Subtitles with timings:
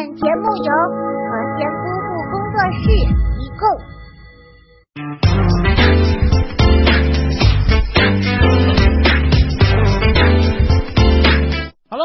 [0.00, 0.72] 本节目由
[1.28, 2.88] 和仙姑姑工作室
[3.36, 3.68] 提供。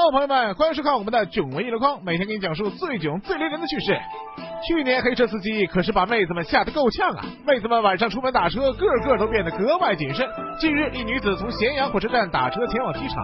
[0.05, 3.98] 各位朋友们，欢迎收看我们的囧文艺箩筐，每天给你讲述最囧、最雷人的趣事。
[4.68, 7.25] 去年黑车司机可是把妹子们吓得够呛啊！
[7.43, 10.23] 妹子们晚上出门打车，个个都变得格外谨慎。
[10.60, 13.18] 近日，一女子从咸阳火车站打车前往机场，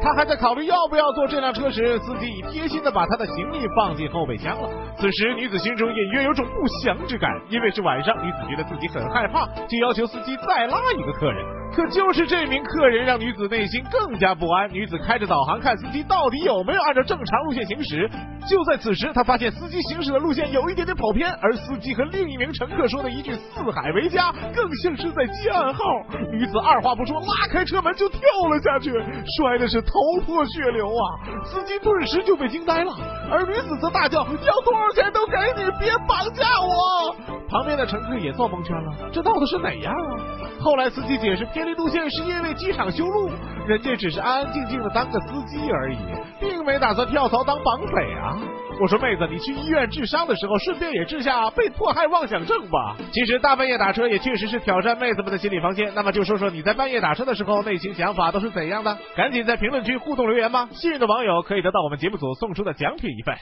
[0.00, 4.70] 她还在考虑要不要坐这辆车时，司机已贴心的把她的行李放进后备箱了。
[4.96, 11.44] 此时，女子心中隐约有种不祥之感，因为是晚上，女子觉得自己很害怕，就要求司机再拉一个客人。
[11.74, 14.72] 可就是这名客人让女子内心更加不安。
[14.72, 18.10] 女子开着导航看司机到底有没有按照正常路线行驶。
[18.48, 25.84] 就在此时，她发现司机行驶的路线有一点点跑偏，而司机和另一名乘客说的一句“四海为家”更像是在接暗号。
[26.32, 28.90] 女子二话不说，拉开车门就跳了下去，
[29.36, 29.92] 摔的是头
[30.24, 31.44] 破血流啊！
[31.44, 32.92] 司机顿时就被惊呆了，
[33.30, 37.14] 而女子则大叫：“要多少钱都给你，别绑架我！”
[37.48, 40.47] 旁边的乘客也坐蒙圈了，这闹的是哪样啊？
[40.60, 43.30] 后来司机解释偏离路线是因为机场修路，
[43.66, 45.98] 人家只是安安静静的当个司机而已，
[46.40, 48.36] 并没打算跳槽当绑匪啊。
[48.80, 52.96] 我说妹子，你去医院治伤的时候，顺便也治下被迫害妄想症吧。
[53.12, 55.92] 其实大半夜打车也确实是挑战妹子们的心理防线。
[55.94, 58.96] 那么就说说你在半夜打车的时候，内心想法都是怎样的？
[59.16, 60.68] 赶紧在评论区互动留言吧！
[60.72, 63.34] 幸运的网友可以得到我们节目组送出的奖品一份。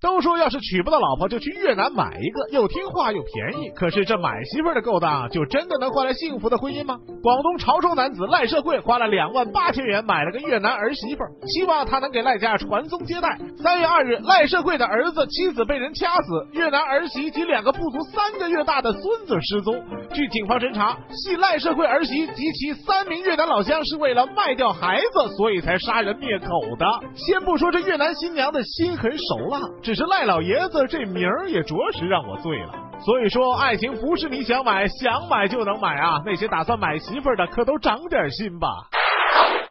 [0.00, 3.70] 都说要是娶不到老婆就去越南买一个，又听话又便宜。
[3.74, 6.98] 可是这买媳妇的勾当，就真的能换来幸福的婚姻吗？
[7.20, 13.36] 广东潮州男子赖社会花了两万八千元买了个越南儿媳妇，希望他能给赖家传宗接代。
[13.60, 19.74] 三月二日，赖社会的儿子妻子被人掐死，越南儿媳及两个不足三个月大的孙子失踪。
[20.14, 26.46] 据警方侦查，系赖社会儿媳及其三名越南老乡是为了卖掉孩子，所以才杀人灭口
[26.78, 26.86] 的。
[27.16, 29.58] 先不说这越南新娘的心狠手辣。
[29.88, 32.74] 只是赖老爷子这名儿也着实让我醉了。
[33.00, 36.20] 所以说，爱情不是你想买想买就能买啊！
[36.26, 38.68] 那些打算买媳妇儿的可都长点心吧。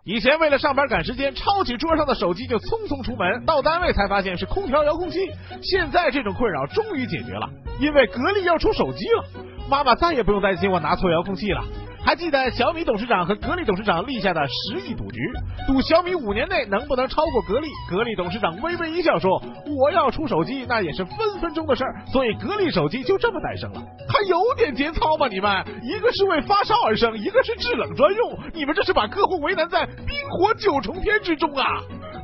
[0.05, 5.19] 以前为了上班赶时间，抄起桌上的手机就匆匆出门，到单位才发现是空调遥控器。
[5.61, 7.47] 现在这种困扰终于解决了，
[7.79, 9.23] 因为格力要出手机了，
[9.69, 11.63] 妈妈再也不用担心我拿错遥控器了。
[12.07, 15.19] 还记得小米董事长和格力董事长立下的十亿赌局，
[15.67, 17.67] 赌小米五年内能不能超过格力？
[17.89, 19.43] 格力董事长微微一笑说
[19.77, 25.27] ：“我要出手机，那也是分分钟的事儿。”所以格力手机就这么诞生了，还有点节操吗？
[25.27, 31.65] 你们一个是为发烧而生，一个是制冷专用，你们这是把客户为难在冰火九重天之中啊！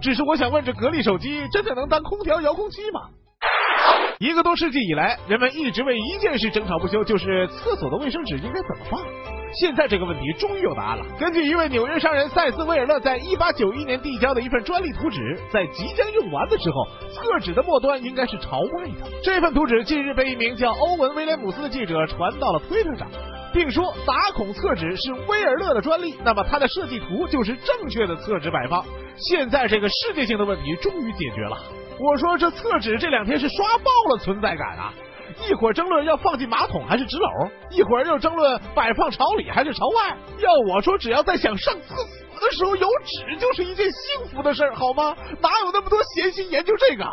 [0.01, 3.01] 只是我想问，这格力手机真的能当空调遥控器吗？
[4.19, 9.01] 一个多世纪以来，人们一直为一件事争吵不休，就是厕所的卫生纸应该怎么放。
[9.59, 11.06] 现在这个问题终于有答案了。
[11.19, 19.09] 根据一位纽约商人塞斯威尔勒在一八九一年递交的一份专利图纸，在即将用完的时候，厕纸的末端应该是朝外的。
[19.24, 23.08] 这份图纸近日被一名叫欧文威廉姆斯的记者传到了推特上，
[23.53, 28.84] 并说打孔厕纸是威尔勒的专利，那么他的设计图就是正确的厕纸摆放。
[29.16, 31.58] 现在这个世界性的问题终于解决了。
[32.00, 34.94] 我说这厕纸这两天是刷爆了存在感啊！
[35.50, 40.17] 一会儿争论要放进马桶还是纸篓，一会儿又争论摆放朝里还是朝外。
[40.39, 45.16] 要我说，只要在想上厕所的时候有纸，就是一件幸福的事儿，好吗？
[45.41, 47.03] 哪有那么多闲心研究这个？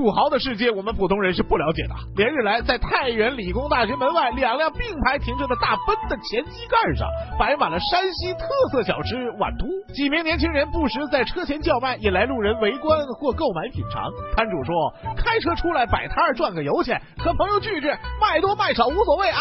[0.00, 1.94] 土豪的世界，我们普通人是不了解的。
[2.16, 7.06] 连日来，在太原理工大学门外两辆并排停着的大奔的前机盖上，
[7.38, 9.66] 摆满了山西特色小吃碗突。
[9.92, 14.10] 几名年轻人不时在车前叫卖，引来路人围观或购买品尝。
[14.34, 14.74] 摊主说
[15.22, 19.40] ：“开车出来摆摊赚个油钱，和朋友聚聚，卖多卖少无所谓啊。”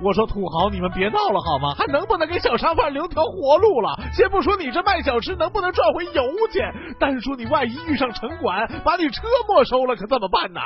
[0.00, 1.74] 我说土豪，你们别闹了好吗？
[1.76, 3.98] 还能不能给小商贩留条活路了？
[4.12, 6.22] 先不说你这卖小吃能不能赚回油
[6.52, 10.60] 钱，单说你万一遇上城管把你车没收了，可怎么办呢？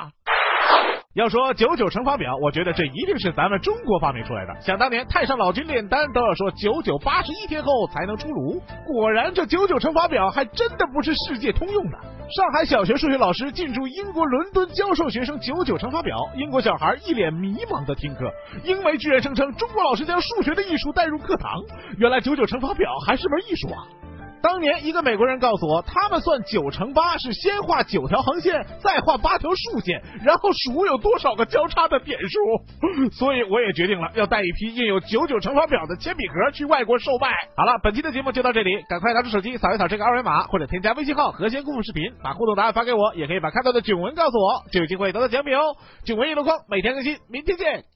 [1.15, 4.61] 要说九九乘法表，我觉得这一定是咱们中国发明出来的。
[4.61, 11.99] 想当年太上老君炼丹都要说九九八十一天后才能出炉，果然这九九乘法表还真的不是世界通用的。
[12.35, 18.33] 上海小学数学老师进驻英国伦敦教授学生九九乘法表，英国小孩一脸迷茫的听课，
[18.65, 21.63] 英媒居然声称中国老师将数学的艺术带入课堂，
[21.99, 23.85] 原来九九乘法表还是门艺术啊！
[24.43, 33.11] 当年一个美国人告诉我，他们算九乘八是先画九条横线，再画八条竖线，然后数有多少个交叉的点数。
[33.15, 37.29] 所以我也决定了要带一批印有九九乘法表的铅笔盒去外国售卖。
[37.57, 45.77] 好了，本期的节目就到这里，赶快拿出手机扫一扫这个二维码，或者添加微信号“和谐故事视频”，把互动答案发给我，也可以把看到的囧文告诉我，就有机会得到奖品哦。
[46.05, 47.92] 囧文一箩筐，每天更新，明天见。